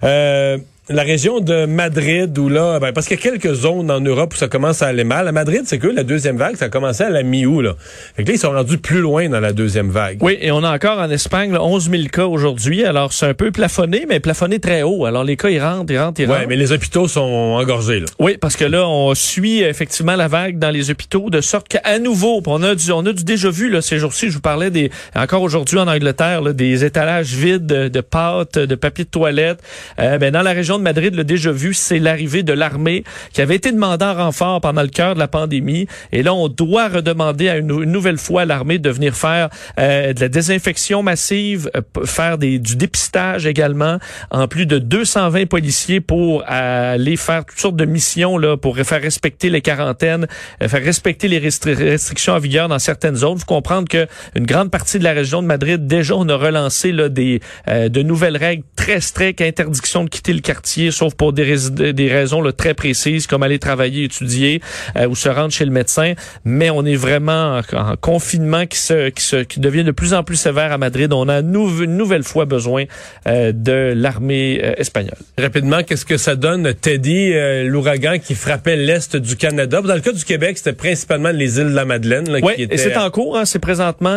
Euh, 0.05 0.59
la 0.91 1.03
région 1.03 1.41
de 1.41 1.65
Madrid, 1.65 2.37
où 2.39 2.51
là, 2.51 2.79
ben, 2.79 2.93
parce 2.93 3.07
qu'il 3.07 3.17
y 3.17 3.21
a 3.21 3.23
quelques 3.23 3.55
zones 3.55 3.91
en 3.91 4.01
Europe 4.01 4.35
où 4.35 4.37
ça 4.37 4.49
commence 4.49 4.83
à 4.83 4.89
aller 4.89 5.05
mal. 5.05 5.27
À 5.27 5.33
Madrid, 5.33 5.63
c'est 5.65 5.79
que 5.79 5.87
la 5.87 6.03
deuxième 6.03 6.37
vague, 6.37 6.57
ça 6.57 6.67
a 6.67 6.69
commencé 6.69 7.03
à 7.03 7.09
la 7.09 7.23
mi-août. 7.23 7.63
Là. 7.63 7.75
Fait 8.15 8.23
que 8.23 8.29
là, 8.29 8.35
ils 8.35 8.39
sont 8.39 8.51
rendus 8.51 8.77
plus 8.77 9.01
loin 9.01 9.31
dans 9.31 9.41
la 9.41 9.55
deuxième 9.55 9.89
vague. 9.89 10.19
Oui, 10.21 10.37
et 10.43 10.51
on 10.53 10.63
a 10.63 10.75
encore 10.75 10.99
en 10.99 11.09
Espagne 11.09 11.53
là, 11.53 11.63
11 11.63 11.91
000 11.91 12.03
cas 12.13 12.27
aujourd'hui. 12.27 12.85
Alors, 12.85 13.15
c'est 13.15 13.25
un 13.27 13.33
peu 13.33 13.51
plafonné, 13.51 14.05
mais 14.07 14.21
plafonné 14.21 14.59
très 14.59 14.83
haut. 14.83 15.07
Alors, 15.07 15.25
les 15.25 15.37
cas, 15.37 15.49
ils 15.49 15.59
rentrent, 15.59 15.91
ils 15.91 15.99
rentrent, 15.99 16.21
ils 16.21 16.27
rentrent. 16.27 16.49
mais 16.49 16.57
les 16.57 16.73
hôpitaux 16.73 17.09
sont 17.09 17.21
engorgés. 17.23 18.01
Là. 18.01 18.07
Oui, 18.19 18.37
parce 18.39 18.57
que 18.57 18.67
là, 18.67 18.87
on 18.87 19.15
suit 19.15 19.63
effectivement 19.63 20.17
la 20.17 20.29
vague 20.29 20.59
dans 20.59 20.71
les 20.71 20.91
hôpitaux 20.91 21.31
de 21.31 21.41
sorte 21.41 21.67
qu'à 21.67 21.99
nouveau, 21.99 22.43
on 22.45 22.63
a 22.63 22.75
du, 22.75 22.93
on 22.93 23.07
a 23.07 23.13
du 23.15 23.25
déjà 23.25 23.51
vu 23.51 23.71
là, 23.71 23.81
ces 23.81 23.99
jours-ci. 23.99 24.29
Je 24.29 24.35
vous 24.35 24.41
parlais 24.41 24.71
des 24.71 24.91
encore 25.17 25.41
aujourd'hui 25.41 25.79
en 25.79 25.89
Angleterre 25.89 26.43
là, 26.43 26.53
des 26.53 26.85
étalages 26.85 27.33
vides 27.33 27.65
de, 27.65 27.89
de 27.89 28.01
pâtes, 28.03 28.59
de 28.59 28.75
papier 28.75 29.05
de 29.05 29.11
toilette. 29.11 29.61
Euh, 29.99 30.19
ben, 30.19 30.31
dans 30.31 30.43
la 30.43 30.53
région 30.53 30.74
de 30.79 30.83
Madrid, 30.83 31.15
le 31.15 31.25
déjà 31.25 31.53
vu, 31.53 31.75
c'est 31.75 31.99
l'arrivée 31.99 32.43
de 32.43 32.53
l'armée 32.53 33.05
qui 33.33 33.41
avait 33.41 33.57
été 33.57 33.73
demandée 33.73 34.05
en 34.05 34.15
renfort 34.15 34.61
pendant 34.61 34.83
le 34.83 34.89
cœur 34.89 35.15
de 35.15 35.19
la 35.19 35.29
pandémie. 35.29 35.87
Et 36.13 36.23
là, 36.23 36.35
on 36.35 36.49
doit 36.49 36.89
redemander 36.89 37.49
à 37.49 37.57
une, 37.57 37.67
nouvelle 37.85 38.19
fois 38.19 38.43
à 38.43 38.45
l'armée 38.45 38.79
de 38.79 38.91
venir 38.91 39.15
faire 39.15 39.49
euh, 39.79 40.13
de 40.13 40.21
la 40.21 40.29
désinfection 40.29 41.03
massive, 41.03 41.71
euh, 41.77 42.05
faire 42.05 42.39
des, 42.39 42.59
du 42.59 42.77
dépistage 42.77 43.47
également, 43.47 43.99
en 44.31 44.49
plus 44.49 44.67
de 44.67 44.79
220 44.79 45.47
policiers 45.47 46.01
pour 46.01 46.43
aller 46.47 47.17
faire 47.17 47.45
toutes 47.45 47.59
sortes 47.59 47.77
de 47.77 47.85
missions 47.85 48.39
là 48.39 48.57
pour 48.57 48.77
faire 48.77 49.01
respecter 49.03 49.51
les 49.51 49.61
quarantaines, 49.61 50.27
euh, 50.63 50.69
faire 50.69 50.83
respecter 50.83 51.29
les 51.29 51.41
restri- 51.41 51.75
restrictions 51.75 52.35
en 52.35 52.39
vigueur 52.39 52.69
dans 52.69 52.79
certaines 52.79 53.17
zones. 53.17 53.39
Faut 53.39 53.47
comprendre 53.47 53.89
que 53.89 54.07
une 54.35 54.47
grande 54.47 54.71
partie 54.71 54.99
de 54.99 55.05
la 55.05 55.13
région 55.13 55.43
de 55.43 55.47
Madrid 55.47 55.87
déjà 55.87 56.15
on 56.17 56.29
a 56.29 56.37
relancé 56.37 56.93
là 56.93 57.09
des 57.09 57.41
euh, 57.69 57.89
de 57.89 58.03
nouvelles 58.03 58.37
règles 58.37 58.65
très 58.77 59.01
strictes, 59.01 59.41
interdiction 59.41 60.05
de 60.05 60.09
quitter 60.09 60.33
le 60.33 60.41
quartier 60.41 60.64
sauf 60.91 61.15
pour 61.15 61.33
des, 61.33 61.45
rais- 61.45 61.93
des 61.93 62.09
raisons 62.13 62.41
là, 62.41 62.53
très 62.53 62.75
précises 62.75 63.27
comme 63.27 63.43
aller 63.43 63.59
travailler, 63.59 64.05
étudier 64.05 64.61
euh, 64.97 65.07
ou 65.09 65.15
se 65.15 65.29
rendre 65.29 65.53
chez 65.53 65.65
le 65.65 65.71
médecin. 65.71 66.15
Mais 66.45 66.71
on 66.71 66.85
est 66.85 66.97
vraiment 66.97 67.61
en, 67.73 67.77
en 67.77 67.97
confinement 67.97 68.67
qui 68.67 68.79
se 68.79 69.09
qui 69.11 69.23
se 69.23 69.37
qui 69.45 69.61
devient 69.61 69.85
de 69.85 69.91
plus 69.91 70.15
en 70.15 70.23
plus 70.23 70.37
sévère 70.37 70.73
à 70.73 70.79
Madrid. 70.79 71.13
On 71.13 71.29
a 71.29 71.43
nou- 71.43 71.83
une 71.83 71.97
nouvelle 71.97 72.23
fois 72.25 72.45
besoin 72.45 72.85
euh, 73.27 73.53
de 73.53 73.93
l'armée 73.95 74.61
euh, 74.63 74.73
espagnole. 74.77 75.17
Rapidement, 75.39 75.83
qu'est-ce 75.83 76.05
que 76.05 76.17
ça 76.17 76.37
donne, 76.37 76.75
Teddy, 76.75 77.33
euh, 77.33 77.65
l'ouragan 77.65 78.19
qui 78.19 78.35
frappait 78.35 78.77
l'est 78.77 79.17
du 79.17 79.37
Canada? 79.37 79.81
Dans 79.83 79.95
le 79.95 80.01
cas 80.01 80.13
du 80.13 80.25
Québec, 80.25 80.59
c'était 80.59 80.73
principalement 80.73 81.31
les 81.31 81.59
îles 81.59 81.71
de 81.71 81.75
la 81.75 81.85
Madeleine. 81.85 82.31
Là, 82.31 82.39
Oui, 82.43 82.55
qui 82.55 82.61
et 82.63 82.65
étaient- 82.65 82.77
c'est 82.79 82.97
en 82.97 83.11
cours. 83.11 83.37
Hein, 83.37 83.45
c'est 83.45 83.59
présentement 83.59 84.09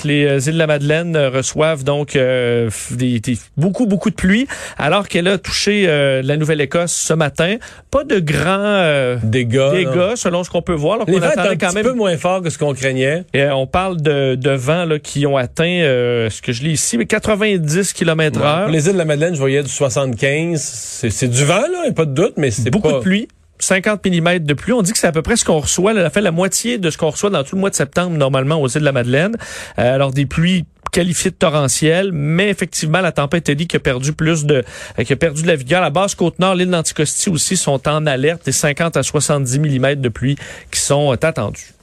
que 0.00 0.06
les 0.06 0.46
îles 0.48 0.54
de 0.54 0.58
la 0.58 0.66
Madeleine 0.66 1.16
reçoivent 1.16 1.84
donc 1.84 2.16
euh, 2.16 2.70
des- 2.90 3.20
beaucoup, 3.56 3.86
beaucoup 3.86 4.10
de 4.10 4.14
pluie, 4.14 4.46
alors 4.78 5.08
qu'elle 5.08 5.28
a 5.28 5.38
touché 5.38 5.86
euh, 5.96 6.22
la 6.22 6.36
Nouvelle-Écosse 6.36 6.92
ce 6.92 7.12
matin. 7.14 7.56
Pas 7.90 8.04
de 8.04 8.18
grands 8.18 8.44
euh, 8.60 9.16
dégâts. 9.22 9.72
dégâts, 9.72 10.14
selon 10.16 10.44
ce 10.44 10.50
qu'on 10.50 10.62
peut 10.62 10.74
voir. 10.74 10.94
Alors 10.96 11.06
Les 11.08 11.18
vents 11.18 11.30
étaient 11.30 11.40
attendait 11.40 11.64
un 11.64 11.68
quand 11.68 11.74
même. 11.74 11.84
peu 11.84 11.92
moins 11.94 12.16
forts 12.16 12.42
que 12.42 12.50
ce 12.50 12.58
qu'on 12.58 12.74
craignait. 12.74 13.24
Et, 13.34 13.42
euh, 13.42 13.54
on 13.54 13.66
parle 13.66 14.00
de, 14.00 14.34
de 14.34 14.50
vents 14.50 14.84
là, 14.84 14.98
qui 14.98 15.26
ont 15.26 15.36
atteint, 15.36 15.64
euh, 15.82 16.30
ce 16.30 16.42
que 16.42 16.52
je 16.52 16.62
lis 16.62 16.72
ici, 16.72 16.98
mais 16.98 17.06
90 17.06 17.92
km 17.92 18.38
Pour 18.38 18.46
heure. 18.48 18.68
les 18.68 18.86
îles 18.86 18.92
de 18.94 18.98
la 18.98 19.04
Madeleine, 19.04 19.34
je 19.34 19.40
voyais 19.40 19.62
du 19.62 19.68
75. 19.70 20.60
C'est 20.60 21.10
c'est 21.10 21.28
du 21.28 21.44
vent, 21.44 21.54
là, 21.60 21.90
pas 21.94 22.04
de 22.04 22.12
doute, 22.14 22.34
mais 22.36 22.50
c'est 22.50 22.70
Beaucoup 22.70 22.88
pas... 22.90 22.94
de 22.98 23.00
pluie. 23.00 23.28
50 23.58 24.04
mm 24.06 24.40
de 24.40 24.54
pluie. 24.54 24.72
On 24.72 24.82
dit 24.82 24.92
que 24.92 24.98
c'est 24.98 25.06
à 25.06 25.12
peu 25.12 25.22
près 25.22 25.36
ce 25.36 25.44
qu'on 25.44 25.58
reçoit. 25.58 25.92
Là, 25.92 26.10
fait 26.10 26.20
la 26.20 26.30
moitié 26.30 26.78
de 26.78 26.90
ce 26.90 26.98
qu'on 26.98 27.10
reçoit 27.10 27.30
dans 27.30 27.42
tout 27.44 27.54
le 27.56 27.60
mois 27.60 27.70
de 27.70 27.74
septembre, 27.74 28.16
normalement, 28.16 28.60
aux 28.60 28.68
îles 28.68 28.80
de 28.80 28.84
la 28.84 28.92
Madeleine. 28.92 29.36
Euh, 29.78 29.94
alors, 29.94 30.12
des 30.12 30.26
pluies 30.26 30.64
qualifiées 30.92 31.30
de 31.30 31.36
torrentielles, 31.36 32.10
mais 32.12 32.48
effectivement, 32.48 33.00
la 33.00 33.12
tempête 33.12 33.48
Eddie 33.48 33.66
qui 33.66 33.76
a 33.76 33.80
perdu 33.80 34.12
plus 34.12 34.44
de, 34.44 34.64
euh, 34.98 35.04
qui 35.04 35.12
a 35.12 35.16
perdu 35.16 35.42
de 35.42 35.46
la 35.46 35.56
vigueur. 35.56 35.82
La 35.82 35.90
basse 35.90 36.14
Côte-Nord, 36.14 36.54
l'île 36.54 36.70
d'Anticosti 36.70 37.28
aussi 37.28 37.56
sont 37.56 37.86
en 37.88 38.06
alerte 38.06 38.48
et 38.48 38.52
50 38.52 38.96
à 38.96 39.02
70 39.02 39.58
mm 39.58 39.94
de 39.96 40.08
pluie 40.08 40.36
qui 40.70 40.80
sont 40.80 41.10
attendus. 41.10 41.74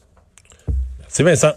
C'est 1.09 1.23
Vincent. 1.23 1.53